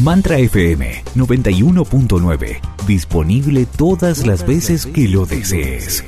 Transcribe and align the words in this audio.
Mantra 0.00 0.38
FM 0.38 1.04
91.9. 1.14 2.60
Disponible 2.86 3.66
todas 3.66 4.26
las 4.26 4.46
veces 4.46 4.86
que 4.86 5.06
lo 5.06 5.26
desees. 5.26 6.02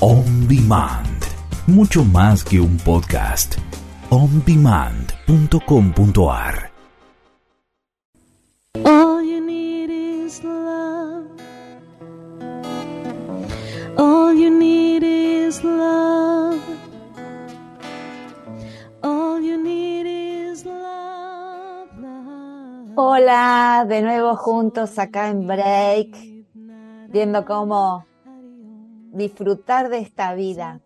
On 0.00 0.48
Demand. 0.48 1.06
Mucho 1.66 2.06
más 2.06 2.42
que 2.42 2.58
un 2.58 2.78
podcast. 2.78 3.56
ondemand.com.ar 4.08 6.67
Hola, 23.00 23.86
de 23.88 24.02
nuevo 24.02 24.34
juntos 24.34 24.98
acá 24.98 25.28
en 25.28 25.46
Break, 25.46 26.16
viendo 27.08 27.44
cómo 27.44 28.04
disfrutar 29.12 29.88
de 29.88 29.98
esta 29.98 30.34
vida, 30.34 30.80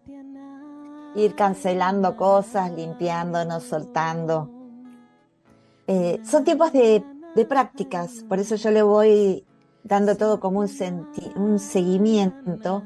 ir 1.14 1.34
cancelando 1.34 2.14
cosas, 2.18 2.70
limpiándonos, 2.72 3.62
soltando. 3.62 4.50
Eh, 5.86 6.20
son 6.22 6.44
tiempos 6.44 6.74
de, 6.74 7.02
prácticas, 7.48 8.26
por 8.28 8.38
eso 8.40 8.56
yo 8.56 8.70
le 8.72 8.82
voy 8.82 9.46
dando 9.82 10.14
todo 10.14 10.38
como 10.38 10.60
un 10.60 11.58
seguimiento, 11.58 12.82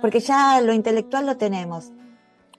porque 0.00 0.18
ya 0.18 0.60
lo 0.60 0.72
intelectual 0.72 1.24
lo 1.24 1.36
tenemos. 1.36 1.92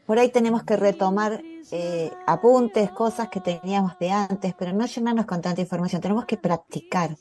Por 0.05 0.19
ahí 0.19 0.29
tenemos 0.29 0.63
que 0.63 0.77
retomar 0.77 1.41
eh, 1.71 2.11
apuntes, 2.25 2.91
cosas 2.91 3.29
que 3.29 3.39
teníamos 3.39 3.97
de 3.99 4.11
antes, 4.11 4.53
pero 4.57 4.73
no 4.73 4.85
llenarnos 4.85 5.25
con 5.25 5.41
tanta 5.41 5.61
información, 5.61 6.01
tenemos 6.01 6.25
que 6.25 6.37
practicar. 6.37 7.17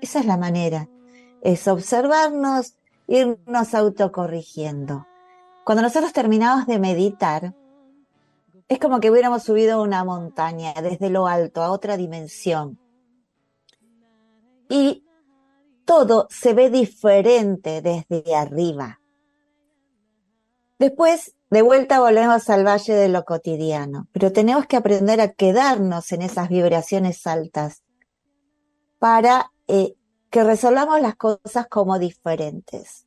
Esa 0.00 0.20
es 0.20 0.26
la 0.26 0.36
manera, 0.36 0.88
es 1.42 1.66
observarnos, 1.66 2.74
irnos 3.06 3.74
autocorrigiendo. 3.74 5.06
Cuando 5.64 5.82
nosotros 5.82 6.12
terminamos 6.12 6.66
de 6.66 6.78
meditar, 6.78 7.54
es 8.68 8.78
como 8.78 9.00
que 9.00 9.10
hubiéramos 9.10 9.42
subido 9.42 9.82
una 9.82 10.04
montaña 10.04 10.72
desde 10.80 11.10
lo 11.10 11.26
alto 11.26 11.62
a 11.62 11.72
otra 11.72 11.96
dimensión. 11.96 12.78
Y 14.68 15.04
todo 15.84 16.28
se 16.30 16.54
ve 16.54 16.70
diferente 16.70 17.82
desde 17.82 18.36
arriba. 18.36 19.00
Después, 20.78 21.34
de 21.50 21.62
vuelta 21.62 21.98
volvemos 21.98 22.48
al 22.48 22.64
valle 22.64 22.94
de 22.94 23.08
lo 23.08 23.24
cotidiano, 23.24 24.06
pero 24.12 24.32
tenemos 24.32 24.66
que 24.66 24.76
aprender 24.76 25.20
a 25.20 25.32
quedarnos 25.32 26.12
en 26.12 26.22
esas 26.22 26.48
vibraciones 26.48 27.26
altas 27.26 27.82
para 29.00 29.50
eh, 29.66 29.94
que 30.30 30.44
resolvamos 30.44 31.00
las 31.00 31.16
cosas 31.16 31.66
como 31.68 31.98
diferentes. 31.98 33.06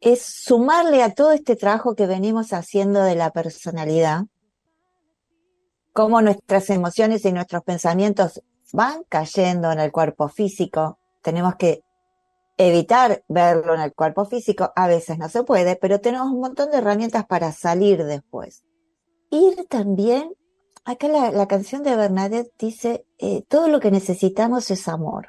Es 0.00 0.22
sumarle 0.22 1.02
a 1.02 1.14
todo 1.14 1.30
este 1.30 1.54
trabajo 1.54 1.94
que 1.94 2.06
venimos 2.06 2.52
haciendo 2.52 3.02
de 3.02 3.14
la 3.14 3.30
personalidad, 3.30 4.24
cómo 5.92 6.20
nuestras 6.22 6.70
emociones 6.70 7.24
y 7.24 7.32
nuestros 7.32 7.62
pensamientos 7.62 8.42
van 8.72 9.04
cayendo 9.08 9.70
en 9.70 9.78
el 9.78 9.92
cuerpo 9.92 10.28
físico. 10.28 10.98
Tenemos 11.22 11.54
que 11.54 11.82
evitar 12.56 13.24
verlo 13.28 13.74
en 13.74 13.80
el 13.80 13.94
cuerpo 13.94 14.24
físico, 14.24 14.72
a 14.74 14.88
veces 14.88 15.18
no 15.18 15.28
se 15.28 15.42
puede, 15.44 15.76
pero 15.76 16.00
tenemos 16.00 16.30
un 16.30 16.40
montón 16.40 16.70
de 16.70 16.78
herramientas 16.78 17.26
para 17.26 17.52
salir 17.52 18.04
después. 18.04 18.64
Ir 19.30 19.66
también, 19.68 20.34
acá 20.84 21.08
la, 21.08 21.30
la 21.30 21.48
canción 21.48 21.82
de 21.82 21.96
Bernadette 21.96 22.52
dice, 22.58 23.06
eh, 23.18 23.42
todo 23.48 23.68
lo 23.68 23.80
que 23.80 23.90
necesitamos 23.90 24.70
es 24.70 24.88
amor. 24.88 25.28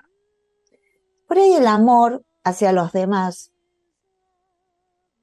Por 1.27 1.37
ahí 1.37 1.53
el 1.53 1.67
amor 1.67 2.23
hacia 2.43 2.71
los 2.71 2.93
demás 2.93 3.51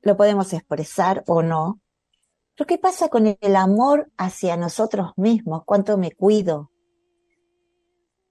lo 0.04 0.16
podemos 0.16 0.52
expresar 0.52 1.24
o 1.26 1.42
no. 1.42 1.80
Pero 2.56 2.66
¿qué 2.66 2.78
pasa 2.78 3.08
con 3.08 3.36
el 3.40 3.56
amor 3.56 4.12
hacia 4.16 4.56
nosotros 4.56 5.12
mismos? 5.16 5.62
¿Cuánto 5.64 5.96
me 5.96 6.12
cuido? 6.12 6.70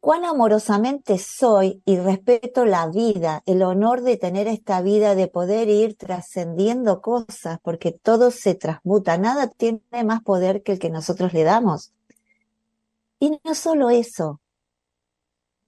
Cuán 0.03 0.25
amorosamente 0.25 1.17
soy 1.17 1.81
y 1.85 1.95
respeto 1.95 2.65
la 2.65 2.87
vida, 2.87 3.41
el 3.45 3.63
honor 3.63 4.01
de 4.01 4.17
tener 4.17 4.49
esta 4.49 4.81
vida, 4.81 5.15
de 5.15 5.29
poder 5.29 5.69
ir 5.69 5.95
trascendiendo 5.95 7.01
cosas, 7.01 7.59
porque 7.63 7.93
todo 7.93 8.29
se 8.29 8.53
transmuta, 8.53 9.17
nada 9.17 9.47
tiene 9.47 9.79
más 10.03 10.21
poder 10.21 10.61
que 10.61 10.73
el 10.73 10.79
que 10.79 10.89
nosotros 10.89 11.31
le 11.31 11.45
damos. 11.45 11.93
Y 13.17 13.39
no 13.45 13.55
solo 13.55 13.91
eso, 13.91 14.41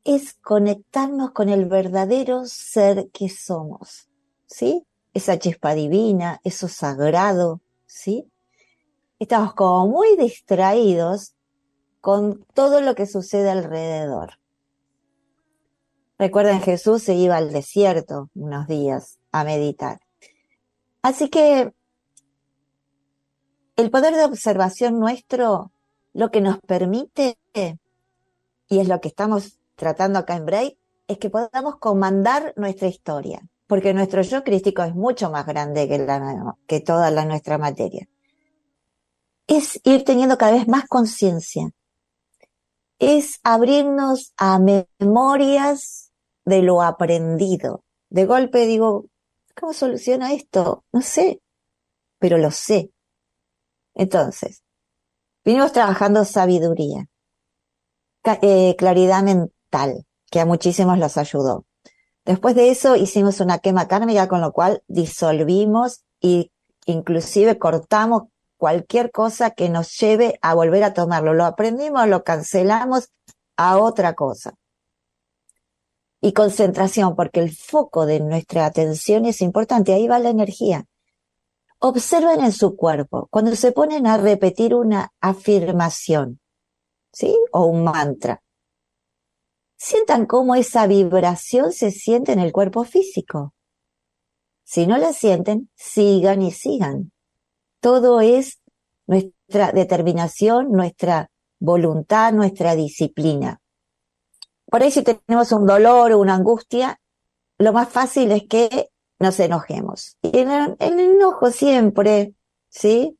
es 0.03 0.33
conectarnos 0.33 1.31
con 1.31 1.47
el 1.47 1.63
verdadero 1.63 2.43
ser 2.43 3.09
que 3.13 3.29
somos, 3.29 4.09
¿sí? 4.47 4.85
Esa 5.13 5.39
chispa 5.39 5.75
divina, 5.75 6.41
eso 6.43 6.67
sagrado, 6.67 7.61
¿sí? 7.85 8.29
Estamos 9.17 9.53
como 9.53 9.87
muy 9.87 10.17
distraídos 10.17 11.34
con 12.05 12.45
todo 12.53 12.81
lo 12.81 12.93
que 12.93 13.07
sucede 13.07 13.49
alrededor. 13.49 14.33
Recuerden, 16.19 16.61
Jesús 16.61 17.01
se 17.01 17.15
iba 17.15 17.35
al 17.35 17.51
desierto 17.51 18.29
unos 18.35 18.67
días 18.67 19.17
a 19.31 19.43
meditar. 19.43 20.01
Así 21.01 21.29
que 21.29 21.73
el 23.75 23.89
poder 23.89 24.13
de 24.13 24.23
observación 24.23 24.99
nuestro 24.99 25.71
lo 26.13 26.29
que 26.29 26.41
nos 26.41 26.59
permite, 26.59 27.39
y 27.55 28.79
es 28.79 28.87
lo 28.87 29.01
que 29.01 29.07
estamos 29.07 29.57
tratando 29.75 30.19
acá 30.19 30.35
en 30.35 30.45
Break, 30.45 30.77
es 31.07 31.17
que 31.17 31.31
podamos 31.31 31.77
comandar 31.77 32.53
nuestra 32.55 32.87
historia, 32.87 33.41
porque 33.65 33.95
nuestro 33.95 34.21
yo 34.21 34.43
crístico 34.43 34.83
es 34.83 34.93
mucho 34.93 35.31
más 35.31 35.47
grande 35.47 35.87
que, 35.87 35.97
la, 35.97 36.55
que 36.67 36.81
toda 36.81 37.09
la 37.09 37.25
nuestra 37.25 37.57
materia. 37.57 38.07
Es 39.47 39.81
ir 39.83 40.03
teniendo 40.03 40.37
cada 40.37 40.51
vez 40.51 40.67
más 40.67 40.85
conciencia, 40.87 41.71
es 42.99 43.39
abrirnos 43.43 44.33
a 44.37 44.59
memorias 44.59 46.11
de 46.45 46.61
lo 46.61 46.81
aprendido. 46.81 47.83
De 48.09 48.25
golpe 48.25 48.65
digo, 48.65 49.05
¿cómo 49.59 49.73
soluciona 49.73 50.33
esto? 50.33 50.85
No 50.91 51.01
sé, 51.01 51.41
pero 52.19 52.37
lo 52.37 52.51
sé. 52.51 52.91
Entonces, 53.93 54.63
vinimos 55.43 55.71
trabajando 55.71 56.25
sabiduría, 56.25 57.07
eh, 58.41 58.75
claridad 58.77 59.23
mental, 59.23 60.05
que 60.29 60.39
a 60.39 60.45
muchísimos 60.45 60.97
los 60.97 61.17
ayudó. 61.17 61.65
Después 62.25 62.55
de 62.55 62.69
eso 62.71 62.95
hicimos 62.95 63.39
una 63.39 63.59
quema 63.59 63.87
kármica, 63.87 64.27
con 64.27 64.41
lo 64.41 64.51
cual 64.51 64.83
disolvimos 64.87 66.03
y 66.19 66.51
inclusive 66.85 67.59
cortamos 67.59 68.23
cualquier 68.57 69.11
cosa 69.11 69.51
que 69.51 69.69
nos 69.69 69.97
lleve 69.99 70.37
a 70.41 70.53
volver 70.53 70.83
a 70.83 70.93
tomarlo. 70.93 71.33
Lo 71.33 71.45
aprendimos, 71.45 72.07
lo 72.07 72.23
cancelamos 72.23 73.09
a 73.57 73.77
otra 73.77 74.13
cosa. 74.13 74.55
Y 76.21 76.33
concentración, 76.33 77.15
porque 77.15 77.39
el 77.39 77.55
foco 77.55 78.05
de 78.05 78.19
nuestra 78.19 78.65
atención 78.65 79.25
es 79.25 79.41
importante, 79.41 79.93
ahí 79.93 80.07
va 80.07 80.19
la 80.19 80.29
energía. 80.29 80.85
Observen 81.79 82.43
en 82.43 82.51
su 82.51 82.75
cuerpo, 82.75 83.27
cuando 83.29 83.55
se 83.55 83.71
ponen 83.71 84.07
a 84.07 84.17
repetir 84.17 84.73
una 84.73 85.11
afirmación, 85.19 86.39
¿sí? 87.11 87.37
O 87.51 87.65
un 87.65 87.83
mantra. 87.83 88.41
Sientan 89.77 90.25
cómo 90.25 90.55
esa 90.55 90.87
vibración 90.87 91.73
se 91.73 91.91
siente 91.91 92.31
en 92.31 92.39
el 92.39 92.51
cuerpo 92.51 92.85
físico. 92.85 93.53
Si 94.63 94.87
no 94.87 94.97
la 94.97 95.13
sienten, 95.13 95.69
sigan 95.75 96.41
y 96.41 96.51
sigan 96.51 97.11
todo 97.85 98.19
es 98.19 98.63
nuestra 99.05 99.71
determinación, 99.71 100.71
nuestra 100.71 101.29
voluntad, 101.59 102.33
nuestra 102.33 102.73
disciplina. 102.73 103.61
Por 104.65 104.81
ahí 104.81 104.89
si 104.89 105.03
tenemos 105.03 105.51
un 105.51 105.67
dolor 105.67 106.11
o 106.11 106.19
una 106.19 106.33
angustia, 106.33 106.99
lo 107.59 107.73
más 107.73 107.87
fácil 107.89 108.31
es 108.31 108.47
que 108.49 108.89
nos 109.19 109.39
enojemos. 109.39 110.17
Y 110.23 110.35
el, 110.35 110.75
el 110.79 110.99
enojo 110.99 111.51
siempre, 111.51 112.33
¿sí? 112.69 113.19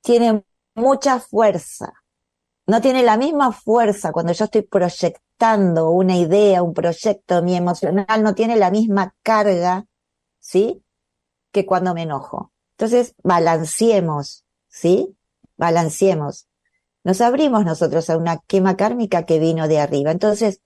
Tiene 0.00 0.42
mucha 0.74 1.20
fuerza. 1.20 1.92
no 2.66 2.80
tiene 2.80 3.04
la 3.04 3.16
misma 3.16 3.52
fuerza 3.52 4.10
cuando 4.10 4.32
yo 4.32 4.46
estoy 4.46 4.62
proyectando 4.62 5.90
una 5.90 6.16
idea, 6.16 6.64
un 6.64 6.74
proyecto, 6.74 7.40
mi 7.40 7.54
emocional 7.54 8.24
no 8.24 8.34
tiene 8.34 8.56
la 8.56 8.72
misma 8.72 9.14
carga, 9.22 9.86
¿sí? 10.40 10.82
Que 11.52 11.64
cuando 11.64 11.94
me 11.94 12.02
enojo. 12.02 12.52
Entonces, 12.82 13.14
balanceemos, 13.22 14.44
¿sí? 14.66 15.16
Balanceemos. 15.56 16.48
Nos 17.04 17.20
abrimos 17.20 17.64
nosotros 17.64 18.10
a 18.10 18.16
una 18.16 18.38
quema 18.38 18.76
kármica 18.76 19.24
que 19.24 19.38
vino 19.38 19.68
de 19.68 19.78
arriba. 19.78 20.10
Entonces, 20.10 20.60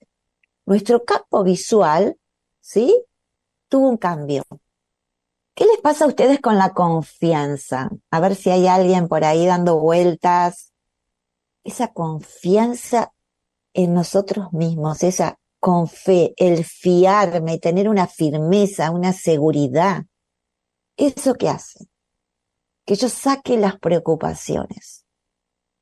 nuestro 0.65 1.05
campo 1.05 1.43
visual, 1.43 2.17
¿sí? 2.59 3.03
Tuvo 3.69 3.87
un 3.87 3.97
cambio. 3.97 4.43
¿Qué 5.53 5.65
les 5.65 5.77
pasa 5.77 6.05
a 6.05 6.07
ustedes 6.07 6.41
con 6.41 6.57
la 6.57 6.73
confianza? 6.73 7.91
A 8.09 8.19
ver 8.19 8.33
si 8.33 8.49
hay 8.49 8.65
alguien 8.65 9.07
por 9.07 9.23
ahí 9.23 9.45
dando 9.45 9.79
vueltas. 9.79 10.73
Esa 11.63 11.93
confianza 11.93 13.13
en 13.75 13.93
nosotros 13.93 14.51
mismos, 14.53 15.03
esa 15.03 15.37
con 15.59 15.87
fe, 15.87 16.33
el 16.37 16.65
fiarme, 16.65 17.59
tener 17.59 17.87
una 17.87 18.07
firmeza, 18.07 18.89
una 18.89 19.13
seguridad. 19.13 20.05
¿Eso 20.95 21.35
qué 21.35 21.49
hace? 21.49 21.87
Que 22.87 22.95
yo 22.95 23.09
saque 23.09 23.57
las 23.57 23.77
preocupaciones. 23.77 25.05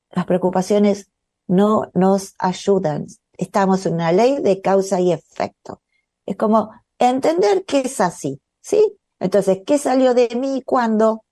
Las 0.10 0.25
preocupaciones 0.25 1.12
no 1.46 1.92
nos 1.94 2.34
ayudan. 2.40 3.06
Estamos 3.38 3.86
en 3.86 3.94
una 3.94 4.12
ley 4.12 4.42
de 4.42 4.60
causa 4.60 5.00
y 5.00 5.12
efecto. 5.12 5.84
Es 6.25 6.36
como 6.36 6.72
entender 6.98 7.63
que 7.66 7.81
es 7.81 8.02
así, 8.02 8.42
¿sí? 8.60 8.98
Entonces, 9.19 9.60
¿qué 9.68 9.78
salió 9.78 10.16
de 10.16 10.30
mí 10.36 10.63
cuando? 10.66 11.24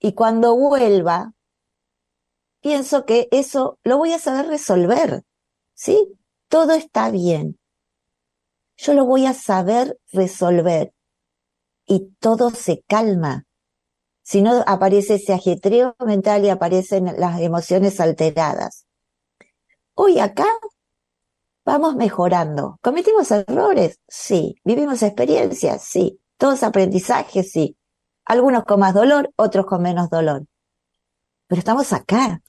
Y 0.00 0.14
cuando 0.14 0.56
vuelva, 0.56 1.32
pienso 2.60 3.04
que 3.04 3.28
eso 3.30 3.78
lo 3.84 3.98
voy 3.98 4.14
a 4.14 4.18
saber 4.18 4.46
resolver, 4.48 5.22
¿sí? 5.74 6.18
Todo 6.48 6.72
está 6.72 7.10
bien. 7.12 7.60
Yo 8.76 8.94
lo 8.94 9.04
voy 9.04 9.26
a 9.26 9.32
saber 9.34 9.96
resolver 10.12 10.92
y 11.86 12.10
todo 12.18 12.50
se 12.50 12.82
calma. 12.88 13.47
Si 14.28 14.42
no 14.42 14.62
aparece 14.66 15.14
ese 15.14 15.32
ajetreo 15.32 15.96
mental 16.04 16.44
y 16.44 16.50
aparecen 16.50 17.18
las 17.18 17.40
emociones 17.40 17.98
alteradas. 17.98 18.84
Hoy 19.94 20.18
acá 20.18 20.44
vamos 21.64 21.96
mejorando. 21.96 22.78
¿Cometimos 22.82 23.30
errores? 23.30 24.00
Sí. 24.06 24.56
¿Vivimos 24.64 25.02
experiencias? 25.02 25.82
Sí. 25.82 26.20
Todos 26.36 26.62
aprendizajes, 26.62 27.50
sí. 27.50 27.78
Algunos 28.26 28.64
con 28.64 28.80
más 28.80 28.92
dolor, 28.92 29.32
otros 29.36 29.64
con 29.64 29.80
menos 29.80 30.10
dolor. 30.10 30.44
Pero 31.46 31.58
estamos 31.60 31.94
acá, 31.94 32.42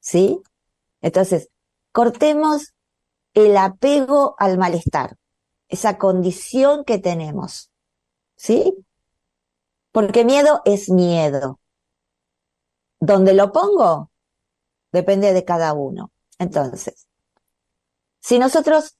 ¿sí? 0.00 0.42
Entonces, 1.00 1.48
cortemos 1.92 2.74
el 3.34 3.56
apego 3.56 4.34
al 4.36 4.58
malestar, 4.58 5.16
esa 5.68 5.96
condición 5.96 6.82
que 6.84 6.98
tenemos, 6.98 7.70
¿sí? 8.34 8.74
Porque 9.92 10.24
miedo 10.24 10.62
es 10.64 10.88
miedo. 10.88 11.60
¿Dónde 13.00 13.34
lo 13.34 13.52
pongo? 13.52 14.10
Depende 14.92 15.32
de 15.32 15.44
cada 15.44 15.72
uno. 15.72 16.12
Entonces, 16.38 17.06
si 18.20 18.38
nosotros 18.38 18.96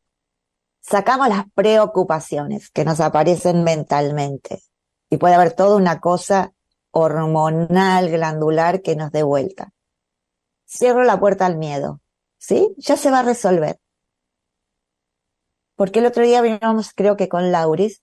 sacamos 0.80 1.28
las 1.28 1.44
preocupaciones 1.54 2.70
que 2.70 2.84
nos 2.84 3.00
aparecen 3.00 3.62
mentalmente. 3.62 4.62
Y 5.08 5.16
puede 5.16 5.34
haber 5.34 5.52
toda 5.52 5.76
una 5.76 6.00
cosa 6.00 6.52
hormonal, 6.90 8.10
glandular 8.10 8.82
que 8.82 8.96
nos 8.96 9.12
dé 9.12 9.22
vuelta. 9.22 9.72
Cierro 10.66 11.04
la 11.04 11.18
puerta 11.18 11.46
al 11.46 11.56
miedo, 11.56 12.00
¿sí? 12.38 12.74
Ya 12.78 12.96
se 12.96 13.10
va 13.10 13.20
a 13.20 13.24
resolver. 13.24 13.78
Porque 15.74 16.00
el 16.00 16.06
otro 16.06 16.22
día 16.22 16.40
veníamos, 16.40 16.92
creo 16.94 17.16
que 17.16 17.28
con 17.28 17.50
Lauris, 17.50 18.02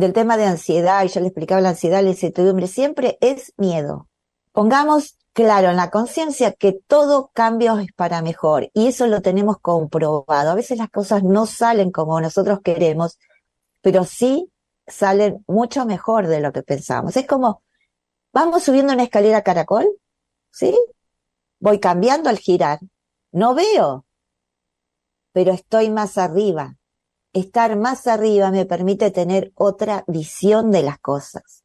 del 0.00 0.12
tema 0.12 0.36
de 0.36 0.46
ansiedad, 0.46 1.04
y 1.04 1.08
yo 1.08 1.20
le 1.20 1.28
explicaba 1.28 1.60
la 1.60 1.70
ansiedad, 1.70 2.02
la 2.02 2.10
incertidumbre, 2.10 2.66
siempre 2.66 3.18
es 3.20 3.52
miedo. 3.56 4.08
Pongamos 4.52 5.16
claro 5.32 5.70
en 5.70 5.76
la 5.76 5.90
conciencia 5.90 6.52
que 6.52 6.72
todo 6.72 7.30
cambio 7.32 7.78
es 7.78 7.92
para 7.92 8.22
mejor 8.22 8.70
y 8.74 8.88
eso 8.88 9.06
lo 9.06 9.22
tenemos 9.22 9.58
comprobado. 9.58 10.50
A 10.50 10.54
veces 10.54 10.78
las 10.78 10.90
cosas 10.90 11.22
no 11.22 11.46
salen 11.46 11.92
como 11.92 12.20
nosotros 12.20 12.60
queremos, 12.62 13.18
pero 13.80 14.04
sí 14.04 14.50
salen 14.86 15.44
mucho 15.46 15.86
mejor 15.86 16.26
de 16.26 16.40
lo 16.40 16.52
que 16.52 16.62
pensamos. 16.62 17.16
Es 17.16 17.26
como, 17.26 17.62
vamos 18.32 18.64
subiendo 18.64 18.92
una 18.92 19.04
escalera 19.04 19.42
caracol, 19.42 19.86
¿sí? 20.50 20.76
Voy 21.60 21.78
cambiando 21.78 22.28
al 22.28 22.38
girar. 22.38 22.80
No 23.32 23.54
veo, 23.54 24.04
pero 25.32 25.52
estoy 25.52 25.90
más 25.90 26.18
arriba. 26.18 26.76
Estar 27.32 27.76
más 27.76 28.06
arriba 28.06 28.50
me 28.50 28.66
permite 28.66 29.10
tener 29.10 29.52
otra 29.54 30.04
visión 30.06 30.70
de 30.70 30.82
las 30.82 30.98
cosas. 30.98 31.64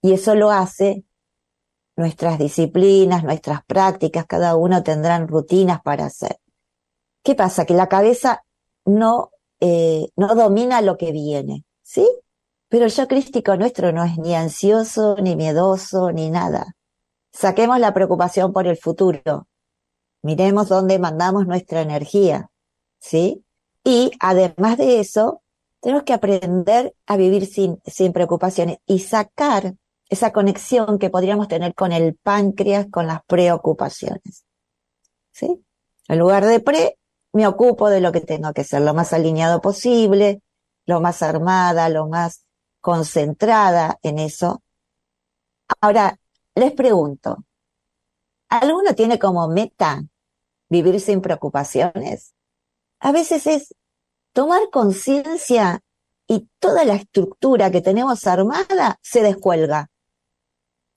Y 0.00 0.12
eso 0.12 0.34
lo 0.34 0.50
hace 0.50 1.04
nuestras 1.96 2.38
disciplinas, 2.38 3.24
nuestras 3.24 3.64
prácticas, 3.64 4.26
cada 4.26 4.56
uno 4.56 4.82
tendrán 4.82 5.28
rutinas 5.28 5.82
para 5.82 6.06
hacer. 6.06 6.38
¿Qué 7.22 7.34
pasa? 7.34 7.64
Que 7.64 7.74
la 7.74 7.88
cabeza 7.88 8.44
no, 8.84 9.30
eh, 9.60 10.08
no 10.16 10.34
domina 10.34 10.80
lo 10.80 10.96
que 10.96 11.12
viene, 11.12 11.64
¿sí? 11.82 12.08
Pero 12.68 12.86
el 12.86 12.90
yo 12.90 13.06
crístico 13.06 13.56
nuestro 13.56 13.92
no 13.92 14.02
es 14.04 14.18
ni 14.18 14.34
ansioso, 14.34 15.16
ni 15.16 15.36
miedoso, 15.36 16.10
ni 16.10 16.30
nada. 16.30 16.74
Saquemos 17.32 17.78
la 17.78 17.94
preocupación 17.94 18.52
por 18.52 18.66
el 18.66 18.76
futuro. 18.76 19.46
Miremos 20.22 20.68
dónde 20.68 20.98
mandamos 20.98 21.46
nuestra 21.46 21.82
energía, 21.82 22.50
¿sí? 22.98 23.44
Y 23.84 24.12
además 24.20 24.78
de 24.78 25.00
eso, 25.00 25.42
tenemos 25.80 26.04
que 26.04 26.12
aprender 26.12 26.94
a 27.06 27.16
vivir 27.16 27.46
sin, 27.46 27.80
sin 27.84 28.12
preocupaciones 28.12 28.78
y 28.86 29.00
sacar 29.00 29.74
esa 30.08 30.32
conexión 30.32 30.98
que 30.98 31.10
podríamos 31.10 31.48
tener 31.48 31.74
con 31.74 31.90
el 31.90 32.14
páncreas, 32.14 32.86
con 32.90 33.06
las 33.06 33.24
preocupaciones. 33.24 34.44
¿Sí? 35.32 35.64
En 36.08 36.18
lugar 36.18 36.44
de 36.44 36.60
pre, 36.60 36.98
me 37.32 37.46
ocupo 37.46 37.88
de 37.88 38.00
lo 38.00 38.12
que 38.12 38.20
tengo 38.20 38.52
que 38.52 38.64
ser, 38.64 38.82
lo 38.82 38.94
más 38.94 39.12
alineado 39.12 39.60
posible, 39.60 40.42
lo 40.86 41.00
más 41.00 41.22
armada, 41.22 41.88
lo 41.88 42.08
más 42.08 42.44
concentrada 42.80 43.98
en 44.02 44.18
eso. 44.18 44.62
Ahora, 45.80 46.18
les 46.54 46.72
pregunto, 46.72 47.44
¿alguno 48.48 48.94
tiene 48.94 49.18
como 49.18 49.48
meta 49.48 50.02
vivir 50.68 51.00
sin 51.00 51.22
preocupaciones? 51.22 52.34
A 53.04 53.10
veces 53.10 53.48
es 53.48 53.74
tomar 54.32 54.70
conciencia 54.70 55.80
y 56.28 56.48
toda 56.60 56.84
la 56.84 56.94
estructura 56.94 57.72
que 57.72 57.80
tenemos 57.80 58.28
armada 58.28 59.00
se 59.02 59.22
descuelga 59.22 59.90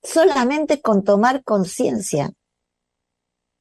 solamente 0.04 0.82
con 0.82 1.04
tomar 1.04 1.44
conciencia. 1.44 2.32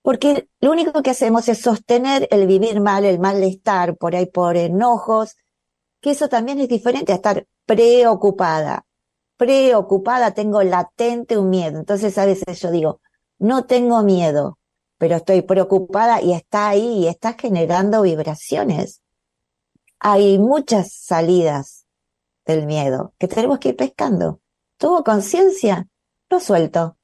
Porque 0.03 0.47
lo 0.61 0.73
único 0.73 1.03
que 1.03 1.09
hacemos 1.09 1.49
es 1.49 1.63
sostener 1.63 2.29
el 2.31 2.47
vivir 2.47 2.83
mal, 2.83 3.07
el 3.07 3.19
malestar, 3.19 3.97
por 3.97 4.15
ahí 4.15 4.27
por 4.27 4.59
enojos, 4.59 5.37
que 6.03 6.11
eso 6.11 6.29
también 6.29 6.61
es 6.61 6.69
diferente 6.69 7.13
a 7.13 7.15
estar 7.15 7.47
preocupada. 7.65 8.85
Preocupada 9.39 10.33
tengo 10.33 10.63
latente 10.63 11.39
un 11.39 11.49
miedo. 11.49 11.79
Entonces 11.79 12.19
a 12.19 12.27
veces 12.27 12.61
yo 12.61 12.71
digo, 12.71 13.01
no 13.39 13.65
tengo 13.65 14.03
miedo, 14.03 14.59
pero 14.99 15.17
estoy 15.17 15.43
preocupada 15.43 16.23
y 16.23 16.33
está 16.33 16.69
ahí 16.69 17.05
y 17.05 17.09
está 17.09 17.35
generando 17.35 18.03
vibraciones. 18.03 19.03
Hay 19.99 20.39
muchas 20.39 20.93
salidas 20.93 21.87
del 22.45 22.67
miedo 22.67 23.15
que 23.19 23.29
tenemos 23.29 23.59
que 23.59 23.71
ir 23.71 23.77
pescando. 23.77 24.41
Tuvo 24.77 25.03
conciencia 25.05 25.89
lo 26.31 26.41
suelto. 26.41 26.97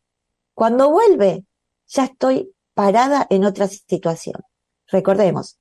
Cuando 0.55 0.91
vuelve, 0.91 1.45
ya 1.87 2.05
estoy 2.05 2.55
parada 2.75 3.27
en 3.31 3.45
otra 3.45 3.69
situación. 3.69 4.37
Recordemos, 4.87 5.59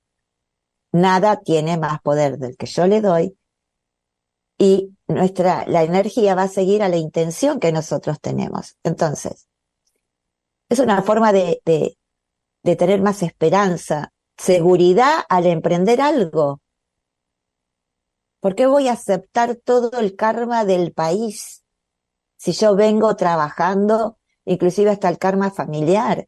nada 0.92 1.40
tiene 1.42 1.78
más 1.78 2.02
poder 2.02 2.38
del 2.38 2.58
que 2.58 2.66
yo 2.66 2.88
le 2.88 3.02
doy 3.02 3.38
y 4.58 4.96
nuestra, 5.08 5.66
la 5.68 5.84
energía 5.84 6.36
va 6.36 6.44
a 6.44 6.48
seguir 6.48 6.84
a 6.84 6.90
la 6.90 6.98
intención 6.98 7.60
que 7.60 7.72
nosotros 7.72 8.20
tenemos. 8.20 8.76
Entonces, 8.84 9.48
es 10.68 10.80
una 10.80 11.02
forma 11.02 11.32
de, 11.32 11.62
de, 11.66 11.98
de 12.64 12.76
tener 12.76 13.02
más 13.02 13.24
esperanza, 13.24 14.12
seguridad 14.38 15.24
al 15.30 15.46
emprender 15.46 16.02
algo. 16.02 16.62
¿Por 18.40 18.56
qué 18.56 18.68
voy 18.68 18.88
a 18.88 18.94
aceptar 18.94 19.56
todo 19.56 20.00
el 20.00 20.16
karma 20.16 20.66
del 20.66 20.94
país? 20.94 21.60
si 22.40 22.54
yo 22.54 22.76
vengo 22.76 23.16
trabajando, 23.18 24.18
inclusive 24.46 24.92
hasta 24.92 25.10
el 25.10 25.18
karma 25.18 25.52
familiar. 25.52 26.28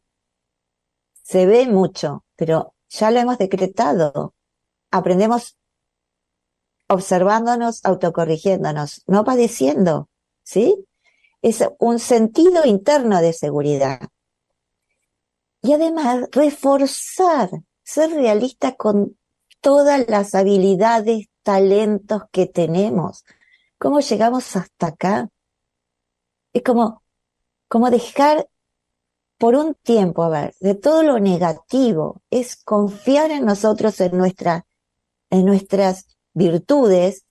Se 1.22 1.46
ve 1.46 1.66
mucho, 1.66 2.24
pero 2.36 2.74
ya 2.90 3.10
lo 3.10 3.18
hemos 3.18 3.38
decretado. 3.38 4.34
Aprendemos 4.90 5.56
observándonos, 6.86 7.82
autocorrigiéndonos, 7.84 9.02
no 9.06 9.24
padeciendo, 9.24 10.10
¿sí? 10.42 10.86
Es 11.40 11.66
un 11.78 11.98
sentido 11.98 12.66
interno 12.66 13.22
de 13.22 13.32
seguridad. 13.32 14.08
Y 15.62 15.72
además, 15.72 16.28
reforzar, 16.32 17.48
ser 17.84 18.10
realista 18.10 18.74
con 18.74 19.16
todas 19.60 20.08
las 20.08 20.34
habilidades, 20.34 21.28
talentos 21.44 22.22
que 22.32 22.46
tenemos. 22.46 23.24
¿Cómo 23.78 24.00
llegamos 24.00 24.56
hasta 24.56 24.88
acá? 24.88 25.28
Es 26.52 26.62
como, 26.62 27.02
como 27.68 27.90
dejar 27.90 28.48
por 29.38 29.54
un 29.54 29.74
tiempo, 29.74 30.24
a 30.24 30.28
ver, 30.28 30.54
de 30.60 30.74
todo 30.74 31.02
lo 31.02 31.18
negativo, 31.18 32.22
es 32.30 32.56
confiar 32.56 33.30
en 33.30 33.44
nosotros, 33.44 34.00
en 34.00 34.16
nuestra, 34.16 34.66
en 35.30 35.44
nuestras 35.44 36.06
virtudes, 36.32 37.24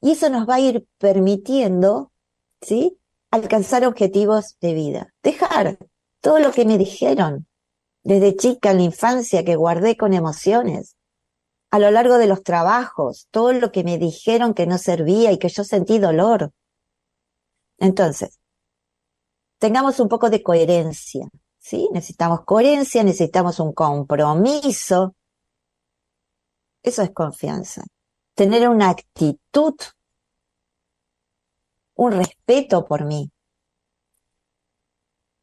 y 0.00 0.12
eso 0.12 0.28
nos 0.28 0.48
va 0.48 0.56
a 0.56 0.60
ir 0.60 0.86
permitiendo, 0.98 2.12
¿sí? 2.60 2.98
Alcanzar 3.30 3.84
objetivos 3.84 4.56
de 4.60 4.74
vida. 4.74 5.14
Dejar 5.22 5.78
todo 6.20 6.38
lo 6.38 6.52
que 6.52 6.64
me 6.64 6.78
dijeron 6.78 7.46
desde 8.02 8.36
chica 8.36 8.70
en 8.70 8.78
la 8.78 8.82
infancia 8.84 9.44
que 9.44 9.56
guardé 9.56 9.96
con 9.96 10.14
emociones, 10.14 10.96
a 11.70 11.78
lo 11.78 11.90
largo 11.90 12.18
de 12.18 12.26
los 12.26 12.42
trabajos, 12.42 13.28
todo 13.30 13.52
lo 13.52 13.70
que 13.70 13.84
me 13.84 13.98
dijeron 13.98 14.54
que 14.54 14.66
no 14.66 14.78
servía 14.78 15.30
y 15.32 15.38
que 15.38 15.48
yo 15.48 15.62
sentí 15.62 15.98
dolor. 15.98 16.52
Entonces, 17.78 18.38
tengamos 19.58 20.00
un 20.00 20.08
poco 20.08 20.30
de 20.30 20.42
coherencia, 20.42 21.28
¿sí? 21.58 21.88
Necesitamos 21.92 22.44
coherencia, 22.44 23.04
necesitamos 23.04 23.60
un 23.60 23.72
compromiso. 23.72 25.14
Eso 26.82 27.02
es 27.02 27.10
confianza. 27.12 27.84
Tener 28.34 28.68
una 28.68 28.90
actitud, 28.90 29.74
un 31.94 32.12
respeto 32.12 32.84
por 32.84 33.04
mí. 33.04 33.30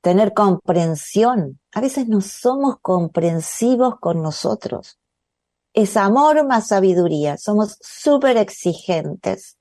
Tener 0.01 0.34
comprensión. 0.34 1.60
A 1.74 1.82
veces 1.82 2.08
no 2.08 2.22
somos 2.22 2.77
comprensivos 2.82 4.00
con 4.00 4.22
nosotros. 4.22 5.00
Es 5.74 5.98
amor 5.98 6.46
más 6.46 6.68
sabiduría. 6.68 7.38
Somos 7.38 7.77
súper 7.82 8.38
exigentes, 8.38 9.58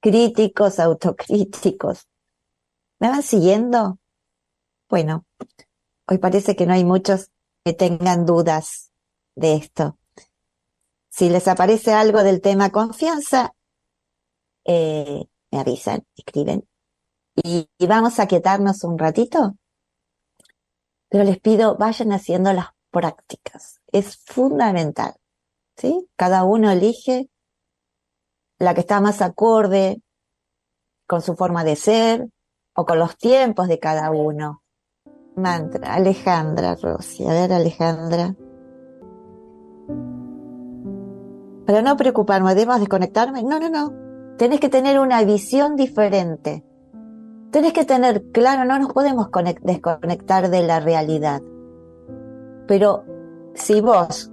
críticos, 0.00 0.78
autocríticos. 0.78 2.08
¿Me 2.98 3.08
van 3.08 3.22
siguiendo? 3.22 3.98
Bueno, 4.88 5.24
hoy 6.06 6.18
parece 6.18 6.56
que 6.56 6.66
no 6.66 6.74
hay 6.74 6.84
muchos 6.84 7.30
que 7.64 7.72
tengan 7.72 8.26
dudas 8.26 8.90
de 9.34 9.54
esto. 9.54 9.98
Si 11.10 11.28
les 11.28 11.48
aparece 11.48 11.92
algo 11.92 12.22
del 12.22 12.40
tema 12.40 12.70
confianza, 12.70 13.54
eh, 14.64 15.24
me 15.50 15.60
avisan, 15.60 16.04
escriben. 16.16 16.66
Y, 17.42 17.68
y 17.78 17.86
vamos 17.86 18.18
a 18.18 18.26
quietarnos 18.26 18.84
un 18.84 18.98
ratito. 18.98 19.56
Pero 21.10 21.24
les 21.24 21.38
pido, 21.38 21.76
vayan 21.76 22.12
haciendo 22.12 22.52
las 22.52 22.68
prácticas. 22.90 23.80
Es 23.92 24.16
fundamental. 24.16 25.14
¿Sí? 25.76 26.08
Cada 26.16 26.44
uno 26.44 26.70
elige 26.70 27.28
la 28.58 28.74
que 28.74 28.80
está 28.80 29.00
más 29.00 29.20
acorde 29.22 30.02
con 31.06 31.22
su 31.22 31.34
forma 31.34 31.64
de 31.64 31.76
ser, 31.76 32.28
o 32.74 32.86
con 32.86 32.98
los 32.98 33.16
tiempos 33.16 33.68
de 33.68 33.78
cada 33.78 34.10
uno. 34.10 34.62
Mantra, 35.36 35.94
Alejandra 35.94 36.76
Rossi. 36.76 37.26
A 37.26 37.32
ver, 37.32 37.52
Alejandra. 37.52 38.34
Para 41.66 41.82
no 41.82 41.96
preocuparme, 41.96 42.54
¿debemos 42.54 42.80
desconectarme? 42.80 43.42
No, 43.42 43.60
no, 43.60 43.68
no. 43.68 44.36
Tenés 44.36 44.60
que 44.60 44.68
tener 44.68 44.98
una 44.98 45.22
visión 45.24 45.76
diferente. 45.76 46.64
Tenés 47.50 47.72
que 47.72 47.84
tener 47.84 48.30
claro, 48.30 48.64
no 48.64 48.78
nos 48.78 48.92
podemos 48.92 49.28
desconectar 49.62 50.50
de 50.50 50.62
la 50.62 50.80
realidad. 50.80 51.42
Pero 52.66 53.04
si 53.54 53.80
vos, 53.80 54.30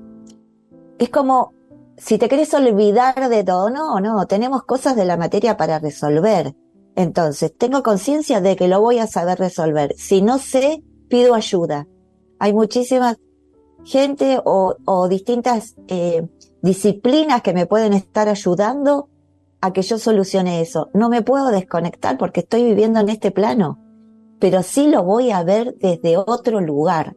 es 0.99 1.09
como 1.09 1.53
si 1.97 2.19
te 2.19 2.29
querés 2.29 2.53
olvidar 2.53 3.29
de 3.29 3.43
todo, 3.43 3.71
no, 3.71 3.99
no, 3.99 4.27
tenemos 4.27 4.63
cosas 4.63 4.95
de 4.95 5.05
la 5.05 5.17
materia 5.17 5.57
para 5.57 5.79
resolver. 5.79 6.55
Entonces, 6.95 7.55
tengo 7.57 7.81
conciencia 7.81 8.39
de 8.39 8.55
que 8.55 8.67
lo 8.67 8.81
voy 8.81 8.99
a 8.99 9.07
saber 9.07 9.39
resolver. 9.39 9.93
Si 9.97 10.21
no 10.21 10.37
sé, 10.37 10.83
pido 11.09 11.33
ayuda. 11.33 11.87
Hay 12.39 12.53
muchísima 12.53 13.17
gente 13.83 14.39
o, 14.43 15.07
distintas 15.09 15.75
eh, 15.87 16.27
disciplinas 16.61 17.41
que 17.41 17.53
me 17.53 17.65
pueden 17.65 17.93
estar 17.93 18.29
ayudando 18.29 19.09
a 19.61 19.73
que 19.73 19.81
yo 19.81 19.97
solucione 19.97 20.61
eso. 20.61 20.89
No 20.93 21.09
me 21.09 21.21
puedo 21.21 21.47
desconectar 21.47 22.17
porque 22.17 22.41
estoy 22.41 22.63
viviendo 22.63 22.99
en 22.99 23.09
este 23.09 23.31
plano, 23.31 23.79
pero 24.39 24.63
sí 24.63 24.87
lo 24.87 25.03
voy 25.03 25.31
a 25.31 25.43
ver 25.43 25.75
desde 25.79 26.17
otro 26.17 26.61
lugar. 26.61 27.15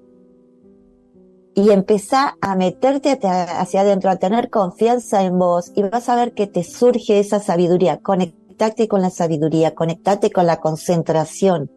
Y 1.55 1.71
empezá 1.71 2.37
a 2.41 2.55
meterte 2.55 3.19
hacia 3.23 3.81
adentro, 3.81 4.11
a 4.11 4.17
tener 4.17 4.51
confianza 4.51 5.23
en 5.25 5.39
vos 5.39 5.73
y 5.75 5.83
vas 5.83 6.09
a 6.09 6.17
ver 6.17 6.33
que 6.33 6.47
te 6.47 6.63
surge 6.63 7.19
esa 7.19 7.41
sabiduría. 7.41 7.99
Conectate 7.99 8.89
con 8.89 9.03
la 9.03 9.11
sabiduría, 9.11 9.75
conectate 9.75 10.31
con 10.31 10.47
la 10.47 10.61
concentración. 10.61 11.71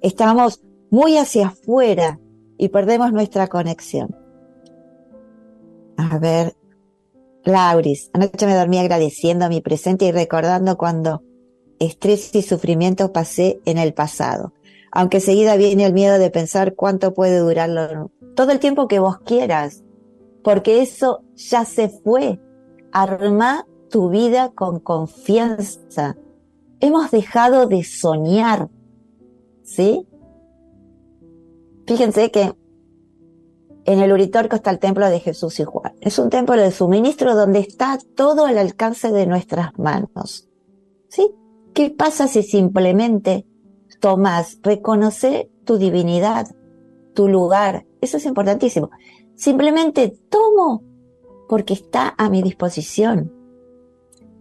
Estamos 0.00 0.62
muy 0.90 1.18
hacia 1.18 1.48
afuera 1.48 2.18
y 2.58 2.68
perdemos 2.70 3.12
nuestra 3.12 3.48
conexión. 3.48 4.16
A 5.96 6.18
ver, 6.18 6.54
Lauris, 7.46 8.10
anoche 8.12 8.44
me 8.44 8.56
dormí 8.56 8.78
agradeciendo 8.78 9.48
mi 9.48 9.60
presente 9.60 10.06
y 10.06 10.12
recordando 10.12 10.76
cuando 10.76 11.22
estrés 11.78 12.34
y 12.34 12.42
sufrimiento 12.42 13.12
pasé 13.12 13.60
en 13.64 13.78
el 13.78 13.94
pasado. 13.94 14.52
Aunque 14.90 15.20
seguida 15.20 15.56
viene 15.56 15.86
el 15.86 15.92
miedo 15.92 16.18
de 16.18 16.30
pensar 16.30 16.74
cuánto 16.74 17.14
puede 17.14 17.38
durarlo. 17.38 18.10
Todo 18.34 18.50
el 18.50 18.58
tiempo 18.58 18.88
que 18.88 18.98
vos 18.98 19.18
quieras, 19.20 19.84
porque 20.42 20.82
eso 20.82 21.22
ya 21.36 21.64
se 21.64 21.88
fue. 21.88 22.40
Arma 22.92 23.64
tu 23.90 24.10
vida 24.10 24.50
con 24.52 24.80
confianza. 24.80 26.16
Hemos 26.80 27.12
dejado 27.12 27.66
de 27.66 27.84
soñar, 27.84 28.70
¿sí? 29.62 30.08
Fíjense 31.86 32.32
que 32.32 32.52
en 33.86 34.00
el 34.00 34.12
Uritorco 34.12 34.56
está 34.56 34.70
el 34.70 34.78
templo 34.78 35.08
de 35.08 35.20
Jesús 35.20 35.58
y 35.60 35.64
Juan. 35.64 35.94
Es 36.00 36.18
un 36.18 36.30
templo 36.30 36.56
de 36.56 36.70
suministro 36.70 37.34
donde 37.34 37.60
está 37.60 37.98
todo 38.16 38.46
al 38.46 38.58
alcance 38.58 39.12
de 39.12 39.26
nuestras 39.26 39.78
manos. 39.78 40.48
¿Sí? 41.08 41.30
¿Qué 41.72 41.90
pasa 41.90 42.28
si 42.28 42.42
simplemente 42.42 43.46
tomas, 44.00 44.58
reconoce 44.62 45.50
tu 45.64 45.78
divinidad, 45.78 46.48
tu 47.14 47.28
lugar? 47.28 47.86
Eso 48.00 48.16
es 48.16 48.26
importantísimo. 48.26 48.90
Simplemente 49.34 50.18
tomo 50.28 50.82
porque 51.48 51.74
está 51.74 52.14
a 52.18 52.28
mi 52.28 52.42
disposición 52.42 53.32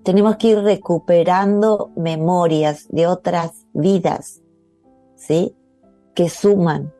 tenemos 0.05 0.37
que 0.37 0.49
ir 0.49 0.59
recuperando 0.59 1.91
memorias 1.97 2.87
de 2.89 3.07
otras 3.07 3.65
vidas, 3.73 4.43
¿sí? 5.15 5.55
Que 6.13 6.29
suman. 6.29 6.93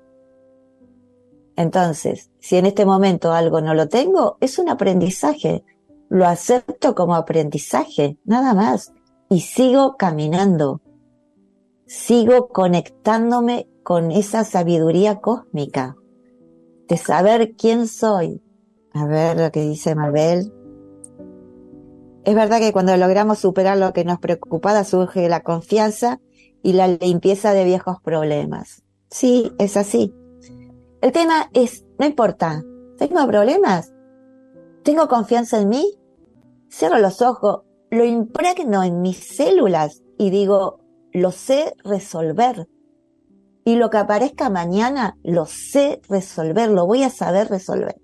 Entonces, 1.56 2.32
si 2.46 2.58
en 2.58 2.68
este 2.68 2.86
momento 2.86 3.34
algo 3.34 3.60
no 3.60 3.74
lo 3.74 3.90
tengo, 3.90 4.38
es 4.40 4.60
un 4.60 4.70
aprendizaje. 4.70 5.66
Lo 6.10 6.28
acepto 6.28 6.94
como 6.94 7.16
aprendizaje, 7.16 8.20
nada 8.24 8.54
más. 8.54 8.94
Y 9.32 9.40
sigo 9.40 9.98
caminando. 9.98 10.80
Sigo 11.88 12.50
conectándome 12.50 13.68
con 13.82 14.12
esa 14.12 14.44
sabiduría 14.44 15.22
cósmica 15.22 15.96
de 16.88 16.98
saber 16.98 17.56
quién 17.56 17.88
soy. 17.88 18.44
A 18.94 19.08
ver 19.08 19.40
lo 19.40 19.52
que 19.52 19.62
dice 19.62 19.96
Mabel. 19.96 20.54
Es 22.26 22.36
verdad 22.36 22.60
que 22.60 22.72
cuando 22.72 22.96
logramos 22.96 23.40
superar 23.40 23.80
lo 23.80 23.92
que 23.92 24.06
nos 24.06 24.20
preocupaba 24.20 24.84
surge 24.84 25.28
la 25.30 25.40
confianza 25.40 26.22
y 26.62 26.74
la 26.74 26.88
limpieza 26.90 27.54
de 27.54 27.66
viejos 27.66 27.98
problemas. 28.04 28.84
Sí, 29.10 29.52
es 29.58 29.78
así. 29.78 30.14
El 31.06 31.12
tema 31.12 31.52
es, 31.54 31.86
no 32.00 32.08
importa, 32.08 32.64
¿tengo 32.98 33.28
problemas? 33.28 33.94
¿Tengo 34.84 35.08
confianza 35.08 35.62
en 35.62 35.70
mí? 35.70 35.94
Cierro 36.68 36.98
los 36.98 37.22
ojos, 37.22 37.62
lo 37.92 38.04
impregno 38.06 38.84
en 38.84 39.04
mis 39.04 39.36
células 39.36 40.02
y 40.18 40.32
digo, 40.32 40.80
lo 41.14 41.30
sé 41.32 41.76
resolver. 41.84 42.68
Y 43.66 43.76
lo 43.76 43.92
que 43.92 44.00
aparezca 44.00 44.50
mañana, 44.50 45.16
lo 45.22 45.46
sé 45.46 46.02
resolver, 46.10 46.72
lo 46.72 46.88
voy 46.88 47.04
a 47.04 47.12
saber 47.12 47.50
resolver. 47.50 48.02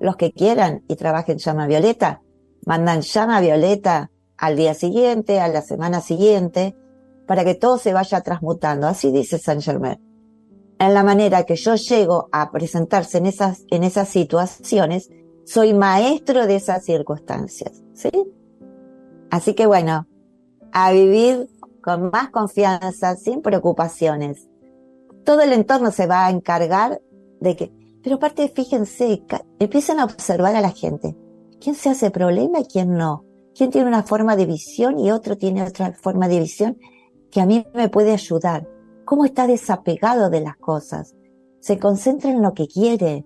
Los 0.00 0.16
que 0.16 0.32
quieran 0.32 0.82
y 0.88 0.96
trabajen 0.96 1.38
llama 1.38 1.68
violeta, 1.68 2.22
mandan 2.64 3.02
llama 3.02 3.40
violeta 3.40 4.10
al 4.36 4.56
día 4.56 4.74
siguiente, 4.74 5.38
a 5.38 5.46
la 5.46 5.62
semana 5.62 6.00
siguiente, 6.00 6.74
para 7.28 7.44
que 7.44 7.54
todo 7.54 7.78
se 7.78 7.92
vaya 7.92 8.20
transmutando. 8.22 8.88
Así 8.88 9.12
dice 9.12 9.38
Saint 9.38 9.62
Germain. 9.62 10.05
En 10.78 10.92
la 10.92 11.02
manera 11.02 11.44
que 11.44 11.56
yo 11.56 11.74
llego 11.74 12.28
a 12.32 12.50
presentarse 12.50 13.18
en 13.18 13.26
esas, 13.26 13.64
en 13.70 13.82
esas 13.82 14.08
situaciones, 14.08 15.10
soy 15.44 15.72
maestro 15.72 16.46
de 16.46 16.56
esas 16.56 16.84
circunstancias. 16.84 17.82
¿Sí? 17.94 18.10
Así 19.30 19.54
que 19.54 19.66
bueno, 19.66 20.06
a 20.72 20.92
vivir 20.92 21.48
con 21.82 22.10
más 22.10 22.30
confianza, 22.30 23.16
sin 23.16 23.42
preocupaciones. 23.42 24.48
Todo 25.24 25.40
el 25.42 25.52
entorno 25.52 25.90
se 25.90 26.06
va 26.06 26.26
a 26.26 26.30
encargar 26.30 27.00
de 27.40 27.56
que, 27.56 27.72
pero 28.02 28.16
aparte 28.16 28.48
fíjense, 28.48 29.22
empiezan 29.58 30.00
a 30.00 30.04
observar 30.04 30.56
a 30.56 30.60
la 30.60 30.70
gente. 30.70 31.16
¿Quién 31.60 31.74
se 31.74 31.88
hace 31.88 32.10
problema 32.10 32.60
y 32.60 32.66
quién 32.66 32.96
no? 32.96 33.24
¿Quién 33.54 33.70
tiene 33.70 33.88
una 33.88 34.02
forma 34.02 34.36
de 34.36 34.46
visión 34.46 34.98
y 34.98 35.10
otro 35.10 35.38
tiene 35.38 35.62
otra 35.62 35.92
forma 35.92 36.28
de 36.28 36.40
visión 36.40 36.78
que 37.30 37.40
a 37.40 37.46
mí 37.46 37.66
me 37.72 37.88
puede 37.88 38.12
ayudar? 38.12 38.68
¿Cómo 39.06 39.24
está 39.24 39.46
desapegado 39.46 40.30
de 40.30 40.40
las 40.40 40.56
cosas? 40.56 41.14
Se 41.60 41.78
concentra 41.78 42.28
en 42.30 42.42
lo 42.42 42.54
que 42.54 42.66
quiere, 42.66 43.24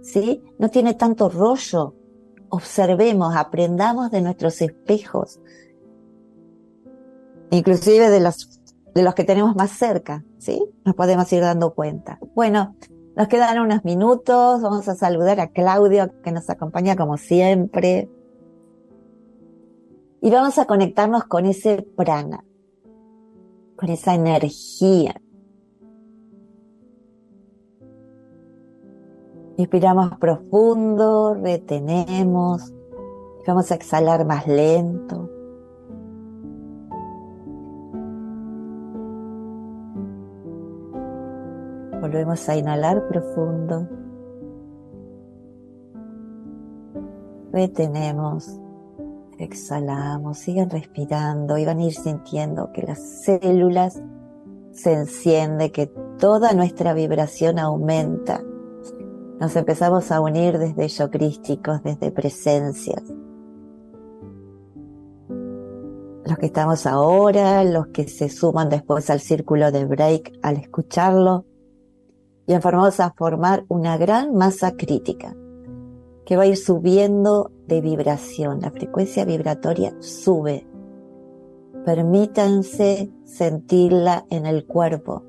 ¿sí? 0.00 0.40
No 0.58 0.70
tiene 0.70 0.94
tanto 0.94 1.28
rollo. 1.28 1.96
Observemos, 2.48 3.34
aprendamos 3.34 4.12
de 4.12 4.22
nuestros 4.22 4.62
espejos, 4.62 5.40
inclusive 7.50 8.08
de 8.08 8.20
los, 8.20 8.60
de 8.94 9.02
los 9.02 9.16
que 9.16 9.24
tenemos 9.24 9.56
más 9.56 9.72
cerca, 9.72 10.24
¿sí? 10.38 10.64
Nos 10.84 10.94
podemos 10.94 11.30
ir 11.32 11.40
dando 11.40 11.74
cuenta. 11.74 12.20
Bueno, 12.36 12.76
nos 13.16 13.26
quedan 13.26 13.58
unos 13.58 13.84
minutos, 13.84 14.62
vamos 14.62 14.86
a 14.88 14.94
saludar 14.94 15.40
a 15.40 15.48
Claudio, 15.48 16.12
que 16.22 16.30
nos 16.30 16.48
acompaña 16.48 16.94
como 16.94 17.16
siempre. 17.16 18.08
Y 20.22 20.30
vamos 20.30 20.56
a 20.58 20.66
conectarnos 20.66 21.24
con 21.24 21.46
ese 21.46 21.82
prana, 21.96 22.44
con 23.76 23.90
esa 23.90 24.14
energía. 24.14 25.14
Inspiramos 29.58 30.18
profundo, 30.18 31.34
retenemos, 31.34 32.74
vamos 33.46 33.70
a 33.70 33.74
exhalar 33.74 34.26
más 34.26 34.46
lento. 34.46 35.30
Volvemos 42.00 42.48
a 42.48 42.56
inhalar 42.56 43.08
profundo. 43.08 43.88
Retenemos, 47.52 48.60
exhalamos, 49.38 50.38
sigan 50.38 50.70
respirando 50.70 51.58
y 51.58 51.64
van 51.64 51.78
a 51.78 51.84
ir 51.84 51.94
sintiendo 51.94 52.72
que 52.72 52.82
las 52.82 52.98
células 53.24 54.02
se 54.72 54.92
encienden, 54.92 55.70
que 55.70 55.86
toda 56.18 56.52
nuestra 56.52 56.94
vibración 56.94 57.58
aumenta. 57.58 58.42
Nos 59.40 59.54
empezamos 59.56 60.10
a 60.10 60.20
unir 60.20 60.58
desde 60.58 60.88
yo 60.88 61.10
crísticos, 61.10 61.82
desde 61.82 62.10
presencias. 62.10 63.02
Los 66.24 66.38
que 66.38 66.46
estamos 66.46 66.86
ahora, 66.86 67.62
los 67.64 67.88
que 67.88 68.08
se 68.08 68.28
suman 68.28 68.68
después 68.68 69.10
al 69.10 69.20
círculo 69.20 69.70
de 69.70 69.84
break 69.84 70.38
al 70.42 70.56
escucharlo, 70.56 71.44
y 72.46 72.56
vamos 72.56 73.00
a 73.00 73.12
formar 73.12 73.64
una 73.68 73.96
gran 73.96 74.34
masa 74.34 74.76
crítica 74.76 75.34
que 76.26 76.36
va 76.36 76.42
a 76.42 76.46
ir 76.46 76.56
subiendo 76.56 77.52
de 77.68 77.80
vibración. 77.80 78.60
La 78.60 78.72
frecuencia 78.72 79.24
vibratoria 79.24 79.94
sube. 80.00 80.66
Permítanse 81.84 83.12
sentirla 83.24 84.26
en 84.28 84.44
el 84.44 84.66
cuerpo. 84.66 85.22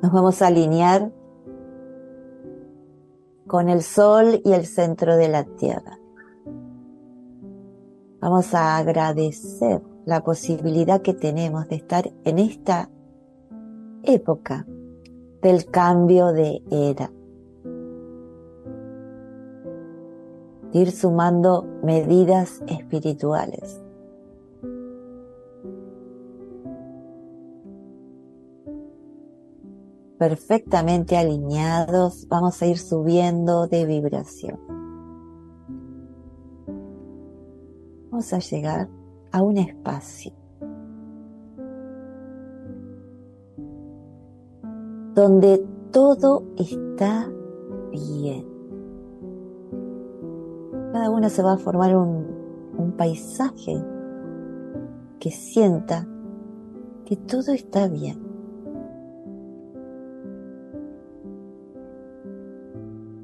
Nos 0.00 0.10
vamos 0.10 0.40
a 0.40 0.46
alinear 0.46 1.12
con 3.46 3.68
el 3.68 3.82
sol 3.82 4.40
y 4.42 4.52
el 4.52 4.64
centro 4.64 5.16
de 5.16 5.28
la 5.28 5.44
tierra. 5.44 5.98
Vamos 8.20 8.54
a 8.54 8.78
agradecer 8.78 9.82
la 10.06 10.22
posibilidad 10.22 11.02
que 11.02 11.12
tenemos 11.12 11.68
de 11.68 11.76
estar 11.76 12.10
en 12.24 12.38
esta 12.38 12.88
época 14.02 14.66
del 15.42 15.66
cambio 15.66 16.32
de 16.32 16.62
era. 16.70 17.10
Ir 20.72 20.90
sumando 20.92 21.64
medidas 21.82 22.62
espirituales. 22.66 23.82
Perfectamente 30.18 31.16
alineados, 31.16 32.26
vamos 32.28 32.60
a 32.60 32.66
ir 32.66 32.78
subiendo 32.78 33.68
de 33.68 33.86
vibración. 33.86 34.58
Vamos 38.10 38.32
a 38.32 38.38
llegar 38.40 38.88
a 39.30 39.42
un 39.42 39.58
espacio 39.58 40.37
donde 45.18 45.66
todo 45.90 46.44
está 46.56 47.28
bien. 47.90 48.46
Cada 50.92 51.10
uno 51.10 51.28
se 51.28 51.42
va 51.42 51.54
a 51.54 51.58
formar 51.58 51.96
un, 51.96 52.24
un 52.78 52.92
paisaje 52.92 53.84
que 55.18 55.32
sienta 55.32 56.06
que 57.04 57.16
todo 57.16 57.52
está 57.52 57.88
bien. 57.88 58.22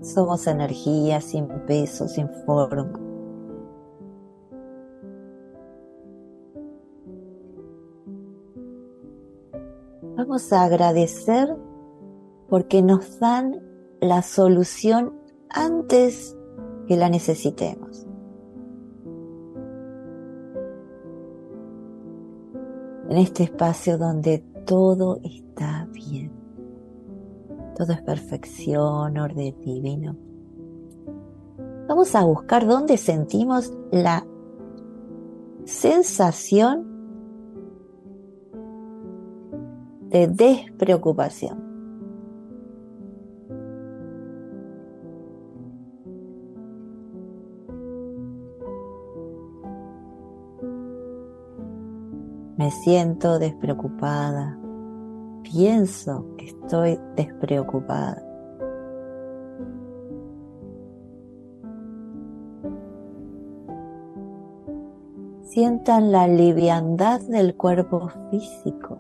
Somos 0.01 0.49
energía 0.49 1.21
sin 1.21 1.47
peso, 1.65 2.09
sin 2.09 2.29
forma. 2.45 2.91
Vamos 10.17 10.53
a 10.53 10.65
agradecer 10.65 11.57
porque 12.55 12.83
nos 12.83 13.19
dan 13.19 13.61
la 14.01 14.23
solución 14.23 15.13
antes 15.51 16.37
que 16.87 16.97
la 16.97 17.09
necesitemos. 17.09 18.07
En 23.09 23.17
este 23.19 23.43
espacio 23.43 23.99
donde 23.99 24.39
todo 24.67 25.19
está 25.25 25.89
bien, 25.91 26.31
todo 27.77 27.93
es 27.93 28.03
perfección, 28.03 29.19
orden 29.19 29.61
divino. 29.61 30.17
Vamos 31.89 32.15
a 32.15 32.23
buscar 32.23 32.69
dónde 32.69 32.99
sentimos 32.99 33.73
la 33.91 34.25
sensación 35.65 36.87
de 40.03 40.29
despreocupación. 40.29 41.64
Siento 52.83 53.39
despreocupada. 53.39 54.59
Pienso 55.43 56.27
que 56.37 56.47
estoy 56.47 56.99
despreocupada. 57.17 58.23
Sientan 65.43 66.11
la 66.11 66.27
liviandad 66.27 67.21
del 67.21 67.55
cuerpo 67.55 68.09
físico. 68.31 68.99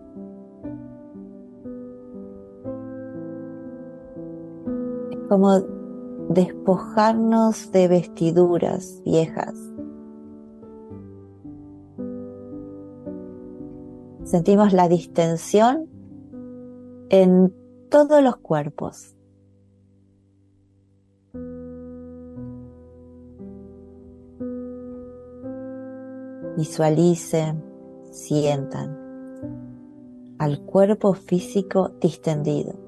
Es 5.10 5.18
como 5.28 5.58
despojarnos 6.28 7.72
de 7.72 7.88
vestiduras 7.88 9.02
viejas. 9.04 9.73
Sentimos 14.34 14.72
la 14.72 14.88
distensión 14.88 15.88
en 17.08 17.54
todos 17.88 18.20
los 18.20 18.38
cuerpos. 18.38 19.14
Visualicen, 26.56 27.62
sientan 28.10 28.98
al 30.40 30.62
cuerpo 30.62 31.14
físico 31.14 31.90
distendido. 32.00 32.83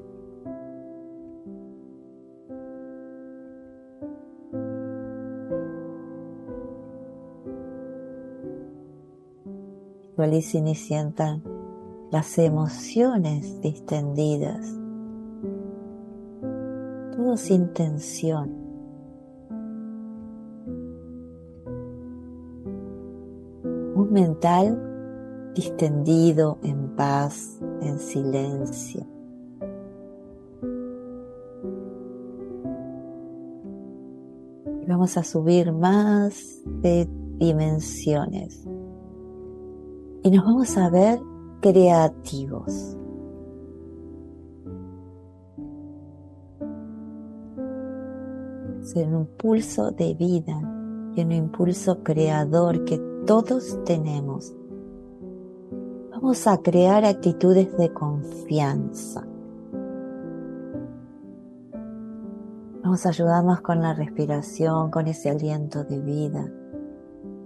Visualicen 10.16 10.66
y 10.68 10.74
sientan 10.74 11.42
las 12.10 12.38
emociones 12.38 13.60
distendidas, 13.60 14.66
todo 17.14 17.36
sin 17.36 17.74
tensión. 17.74 18.50
Un 23.94 24.08
mental 24.10 25.52
distendido, 25.54 26.56
en 26.62 26.96
paz, 26.96 27.60
en 27.82 27.98
silencio. 27.98 29.06
Y 34.80 34.86
vamos 34.86 35.18
a 35.18 35.22
subir 35.22 35.72
más 35.72 36.62
de 36.64 37.06
dimensiones. 37.36 38.66
Y 40.26 40.30
nos 40.32 40.44
vamos 40.44 40.76
a 40.76 40.90
ver 40.90 41.20
creativos. 41.60 42.98
Ser 48.80 49.06
un 49.06 49.20
impulso 49.20 49.92
de 49.92 50.14
vida 50.14 50.60
y 51.14 51.22
un 51.22 51.30
impulso 51.30 52.02
creador 52.02 52.84
que 52.84 52.98
todos 53.24 53.78
tenemos. 53.84 54.52
Vamos 56.10 56.44
a 56.48 56.58
crear 56.58 57.04
actitudes 57.04 57.76
de 57.76 57.92
confianza. 57.92 59.24
Vamos 62.82 63.06
a 63.06 63.10
ayudarnos 63.10 63.60
con 63.60 63.80
la 63.80 63.94
respiración, 63.94 64.90
con 64.90 65.06
ese 65.06 65.30
aliento 65.30 65.84
de 65.84 66.00
vida 66.00 66.52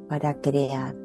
para 0.09 0.41
crear. 0.41 1.00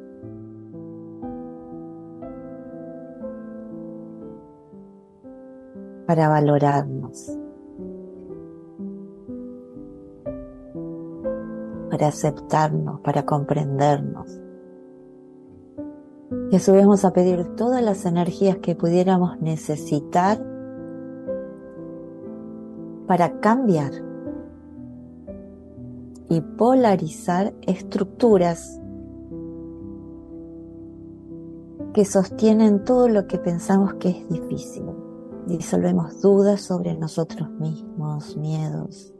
Para 6.05 6.29
valorarnos. 6.29 7.37
Para 11.89 12.07
aceptarnos, 12.07 12.99
para 13.01 13.25
comprendernos. 13.25 14.41
Y 16.51 16.55
a 16.55 16.77
vamos 16.77 17.05
a 17.05 17.13
pedir 17.13 17.55
todas 17.55 17.83
las 17.83 18.05
energías 18.05 18.57
que 18.57 18.75
pudiéramos 18.75 19.39
necesitar 19.41 20.39
para 23.07 23.39
cambiar 23.39 23.91
y 26.29 26.41
polarizar 26.41 27.53
estructuras 27.61 28.79
que 31.93 32.03
sostienen 32.03 32.83
todo 32.83 33.07
lo 33.07 33.27
que 33.27 33.37
pensamos 33.37 33.93
que 33.95 34.09
es 34.09 34.29
difícil. 34.29 35.04
Disolvemos 35.47 36.21
dudas 36.21 36.61
sobre 36.61 36.95
nosotros 36.97 37.49
mismos, 37.59 38.35
miedos. 38.35 39.13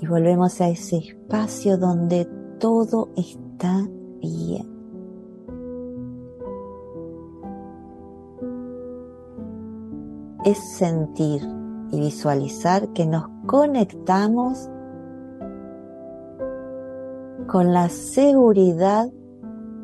Y 0.00 0.06
volvemos 0.06 0.60
a 0.60 0.68
ese 0.68 0.98
espacio 0.98 1.78
donde 1.78 2.28
todo 2.58 3.08
está 3.16 3.88
bien. 4.20 4.70
Es 10.44 10.58
sentir 10.76 11.40
y 11.90 12.00
visualizar 12.00 12.92
que 12.92 13.06
nos 13.06 13.24
conectamos 13.46 14.68
con 17.46 17.72
la 17.72 17.88
seguridad 17.88 19.08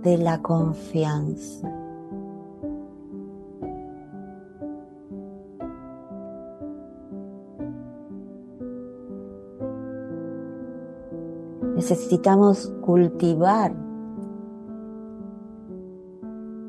de 0.02 0.18
la 0.18 0.42
confianza. 0.42 1.77
Necesitamos 11.88 12.70
cultivar 12.83 13.74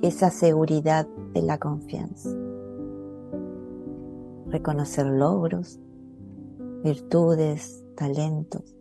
esa 0.01 0.29
seguridad 0.29 1.09
de 1.33 1.41
la 1.41 1.57
confianza 1.57 2.29
reconocer 4.47 5.05
logros, 5.07 5.77
virtudes, 6.85 7.83
talentos. 7.97 8.77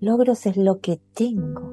Logros 0.00 0.46
es 0.46 0.56
lo 0.56 0.80
que 0.80 0.98
tengo. 1.12 1.70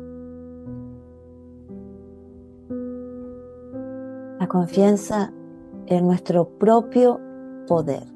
La 4.38 4.48
confianza 4.50 5.34
en 5.86 6.06
nuestro 6.06 6.50
propio 6.60 7.22
poder. 7.68 8.12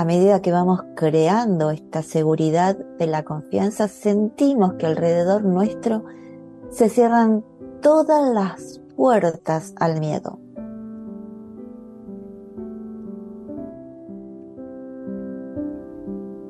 A 0.00 0.04
medida 0.06 0.40
que 0.40 0.50
vamos 0.50 0.80
creando 0.96 1.70
esta 1.70 2.02
seguridad 2.02 2.74
de 2.74 3.06
la 3.06 3.22
confianza, 3.22 3.86
sentimos 3.86 4.72
que 4.78 4.86
alrededor 4.86 5.44
nuestro 5.44 6.06
se 6.70 6.88
cierran 6.88 7.44
todas 7.82 8.32
las 8.32 8.80
puertas 8.96 9.74
al 9.76 10.00
miedo. 10.00 10.38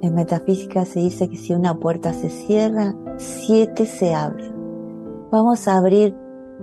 En 0.01 0.15
metafísica 0.15 0.85
se 0.85 1.01
dice 1.01 1.29
que 1.29 1.37
si 1.37 1.53
una 1.53 1.75
puerta 1.75 2.13
se 2.13 2.31
cierra, 2.31 2.95
siete 3.17 3.85
se 3.85 4.15
abren. 4.15 4.55
Vamos 5.33 5.67
a 5.67 5.77
abrir 5.77 6.15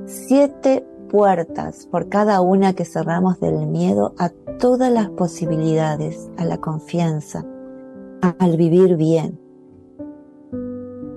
siete 0.05 0.87
puertas 1.09 1.85
por 1.87 2.07
cada 2.07 2.39
una 2.39 2.71
que 2.71 2.85
cerramos 2.85 3.41
del 3.41 3.67
miedo 3.67 4.13
a 4.17 4.29
todas 4.59 4.91
las 4.91 5.09
posibilidades, 5.09 6.29
a 6.37 6.45
la 6.45 6.57
confianza, 6.57 7.45
al 8.39 8.57
vivir 8.57 8.97
bien, 8.97 9.39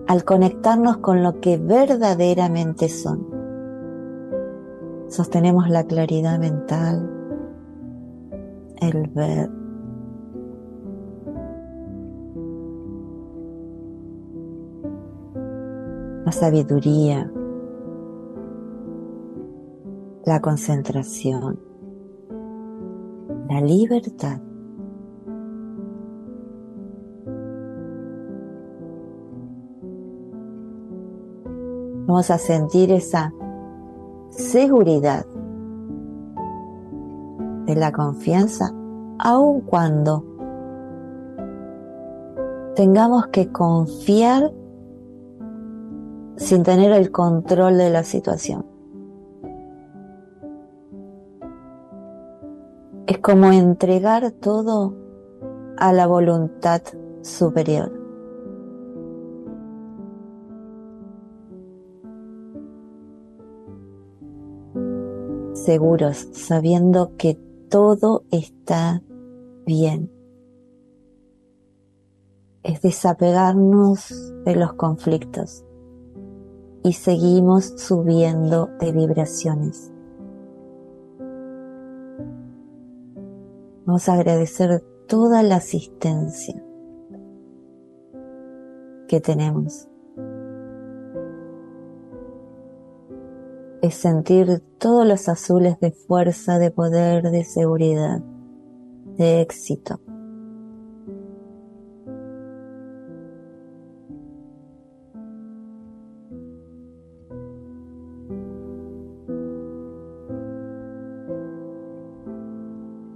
al 0.07 0.25
conectarnos 0.25 0.99
con 0.99 1.23
lo 1.23 1.41
que 1.41 1.57
verdaderamente 1.57 2.89
son. 2.89 3.27
Sostenemos 5.09 5.69
la 5.69 5.85
claridad 5.85 6.39
mental, 6.39 7.11
el 8.81 9.09
ver, 9.09 9.51
la 16.25 16.33
sabiduría, 16.33 17.33
la 20.25 20.41
concentración, 20.41 21.70
la 23.51 23.61
libertad. 23.61 24.41
Vamos 32.07 32.31
a 32.31 32.39
sentir 32.39 32.93
esa 32.93 33.33
seguridad 34.31 35.27
de 37.67 37.75
la 37.75 37.91
confianza 37.91 38.73
aun 39.19 39.63
cuando 39.63 40.25
tengamos 42.77 43.27
que 43.29 43.51
confiar 43.51 44.53
sin 46.37 46.63
tener 46.63 46.93
el 46.93 47.11
control 47.11 47.79
de 47.79 47.91
la 47.91 48.05
situación. 48.05 48.70
Es 53.11 53.19
como 53.19 53.51
entregar 53.51 54.31
todo 54.31 54.95
a 55.77 55.93
la 55.93 56.07
voluntad 56.07 56.81
superior. 57.23 57.91
Seguros, 65.55 66.29
sabiendo 66.35 67.17
que 67.17 67.37
todo 67.69 68.23
está 68.31 69.03
bien. 69.67 70.09
Es 72.63 72.81
desapegarnos 72.81 74.33
de 74.45 74.55
los 74.55 74.75
conflictos 74.75 75.65
y 76.85 76.93
seguimos 76.93 77.75
subiendo 77.77 78.69
de 78.79 78.93
vibraciones. 78.93 79.91
Vamos 83.91 84.09
a 84.09 84.15
agradecer 84.15 84.85
toda 85.09 85.43
la 85.43 85.57
asistencia 85.57 86.63
que 89.09 89.21
tenemos. 89.21 89.89
Es 93.83 93.97
sentir 93.97 94.63
todos 94.79 95.05
los 95.05 95.29
azules 95.29 95.81
de 95.81 95.91
fuerza, 95.91 96.61
de 96.61 96.71
poder, 96.71 97.33
de 97.33 97.43
seguridad, 97.43 98.21
de 99.17 99.41
éxito. 99.41 99.99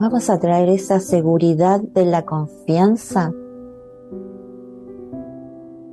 Vamos 0.05 0.29
a 0.29 0.38
traer 0.38 0.69
esa 0.69 1.01
seguridad 1.01 1.81
de 1.81 2.05
la 2.05 2.27
confianza 2.27 3.33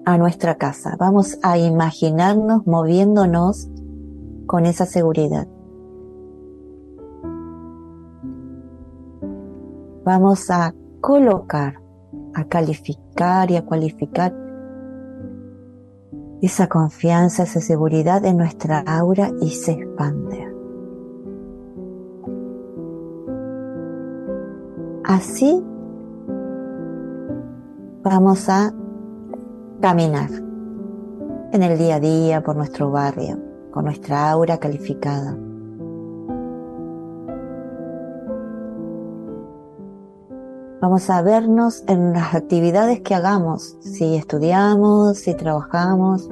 a 0.03 0.17
nuestra 0.17 0.55
casa. 0.55 0.97
Vamos 0.99 1.39
a 1.41 1.57
imaginarnos 1.57 2.67
moviéndonos 2.67 3.69
con 4.47 4.65
esa 4.65 4.85
seguridad. 4.85 5.47
Vamos 10.03 10.51
a 10.51 10.75
colocar, 10.99 11.81
a 12.33 12.43
calificar 12.49 13.49
y 13.49 13.55
a 13.55 13.65
cualificar 13.65 14.35
esa 16.41 16.67
confianza, 16.67 17.43
esa 17.43 17.61
seguridad 17.61 18.25
en 18.25 18.35
nuestra 18.35 18.79
aura 18.79 19.31
y 19.39 19.51
se 19.51 19.71
expande. 19.71 20.50
Así 25.11 25.61
vamos 28.01 28.47
a 28.47 28.73
caminar 29.81 30.29
en 31.51 31.63
el 31.63 31.77
día 31.77 31.95
a 31.95 31.99
día 31.99 32.41
por 32.41 32.55
nuestro 32.55 32.91
barrio, 32.91 33.37
con 33.71 33.83
nuestra 33.83 34.31
aura 34.31 34.57
calificada. 34.57 35.37
Vamos 40.79 41.09
a 41.09 41.21
vernos 41.21 41.83
en 41.89 42.13
las 42.13 42.33
actividades 42.33 43.01
que 43.01 43.13
hagamos, 43.13 43.75
si 43.81 44.15
estudiamos, 44.15 45.17
si 45.17 45.33
trabajamos, 45.33 46.29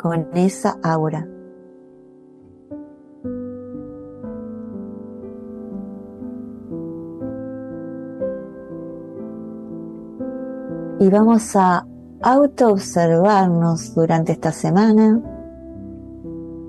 con 0.00 0.26
esa 0.34 0.78
aura. 0.82 1.28
Y 11.08 11.10
vamos 11.10 11.56
a 11.56 11.86
autoobservarnos 12.20 13.94
durante 13.94 14.32
esta 14.32 14.52
semana 14.52 15.22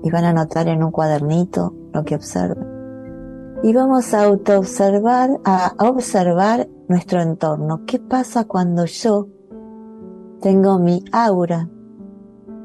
y 0.02 0.10
van 0.10 0.24
a 0.24 0.30
anotar 0.30 0.66
en 0.68 0.82
un 0.82 0.90
cuadernito 0.90 1.74
lo 1.92 2.02
que 2.04 2.14
observen. 2.14 2.66
Y 3.62 3.74
vamos 3.74 4.14
a 4.14 4.24
autoobservar, 4.24 5.28
a 5.44 5.74
observar 5.80 6.66
nuestro 6.88 7.20
entorno. 7.20 7.84
¿Qué 7.84 7.98
pasa 7.98 8.46
cuando 8.46 8.86
yo 8.86 9.28
tengo 10.40 10.78
mi 10.78 11.04
aura 11.12 11.68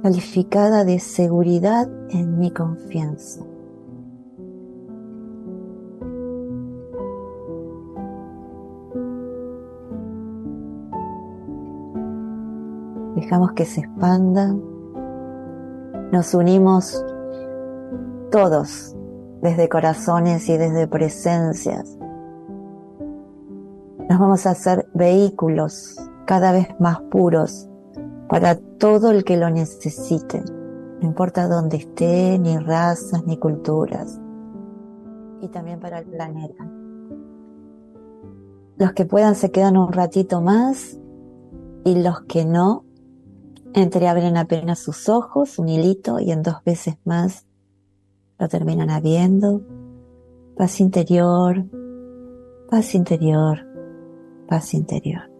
calificada 0.02 0.86
de 0.86 1.00
seguridad 1.00 1.90
en 2.10 2.40
mi 2.40 2.52
confianza? 2.52 3.44
Dejamos 13.16 13.54
que 13.54 13.66
se 13.66 13.82
expanda, 13.82 14.54
nos 16.12 16.34
unimos 16.34 17.04
todos 18.32 18.96
desde 19.42 19.70
corazones 19.70 20.48
y 20.50 20.58
desde 20.58 20.88
presencias. 20.88 21.98
Nos 24.10 24.20
vamos 24.20 24.46
a 24.46 24.52
hacer 24.52 24.88
vehículos 24.94 25.96
cada 26.26 26.52
vez 26.52 26.68
más 26.80 27.02
puros 27.10 27.70
para 28.30 28.56
todo 28.56 29.12
el 29.12 29.24
que 29.24 29.38
lo 29.38 29.50
necesite, 29.50 30.44
no 31.02 31.08
importa 31.08 31.48
dónde 31.48 31.78
esté, 31.78 32.40
ni 32.40 32.58
razas, 32.58 33.26
ni 33.26 33.38
culturas, 33.38 34.20
y 35.42 35.48
también 35.50 35.80
para 35.80 36.00
el 36.00 36.06
planeta. 36.06 36.68
Los 38.78 38.94
que 38.94 39.06
puedan 39.06 39.36
se 39.36 39.52
quedan 39.52 39.78
un 39.78 39.92
ratito 39.92 40.42
más 40.42 41.00
y 41.84 42.02
los 42.02 42.22
que 42.22 42.46
no 42.46 42.85
Entreabren 43.76 44.38
apenas 44.38 44.80
sus 44.80 45.10
ojos, 45.10 45.60
un 45.60 45.68
hilito, 45.68 46.22
y 46.22 46.32
en 46.32 46.44
dos 46.44 46.64
veces 46.64 46.96
más 47.04 47.46
lo 48.40 48.48
terminan 48.48 48.90
abriendo. 48.90 49.62
Paz 50.56 50.80
interior, 50.80 51.66
paz 52.70 52.96
interior, 52.96 53.68
paz 54.48 54.74
interior. 54.74 55.35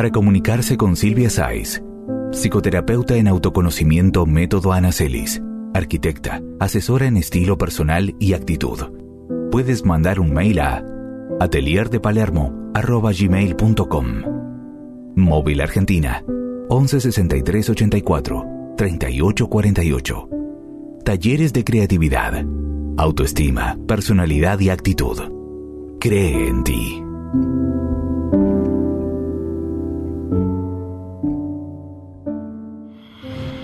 Para 0.00 0.10
comunicarse 0.10 0.78
con 0.78 0.96
Silvia 0.96 1.28
Saiz, 1.28 1.82
psicoterapeuta 2.32 3.16
en 3.16 3.28
autoconocimiento 3.28 4.24
Método 4.24 4.72
Anacelis, 4.72 5.42
arquitecta, 5.74 6.40
asesora 6.58 7.06
en 7.06 7.18
estilo 7.18 7.58
personal 7.58 8.16
y 8.18 8.32
actitud. 8.32 8.78
Puedes 9.50 9.84
mandar 9.84 10.18
un 10.18 10.32
mail 10.32 10.60
a 10.60 10.82
atelierdepalermo.com. 11.38 14.06
Móvil 15.16 15.60
Argentina 15.60 16.24
1163 16.70 17.68
84 17.68 18.46
3848. 18.78 20.28
Talleres 21.04 21.52
de 21.52 21.62
creatividad, 21.62 22.42
autoestima, 22.96 23.76
personalidad 23.86 24.60
y 24.60 24.70
actitud. 24.70 25.18
Cree 26.00 26.48
en 26.48 26.64
ti. 26.64 27.04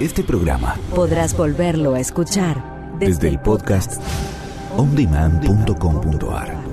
Este 0.06 0.22
programa 0.22 0.76
podrás 0.94 1.36
volverlo 1.36 1.94
a 1.94 1.98
escuchar 1.98 2.62
desde, 3.00 3.26
el 3.26 3.40
podcast 3.40 4.00
ondemand.com.ar. 4.76 6.65